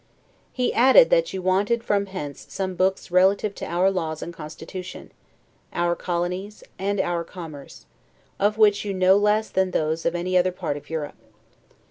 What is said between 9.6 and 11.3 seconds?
of those of any other part of Europe.